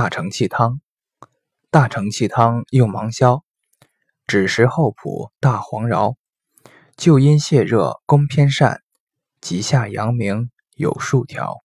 [0.00, 0.80] 大承气汤。
[1.72, 3.42] 大承气汤用芒硝，
[4.28, 6.14] 枳实厚朴，大黄饶，
[6.96, 8.82] 救阴泻热，攻偏善，
[9.40, 11.64] 极下阳明有数条。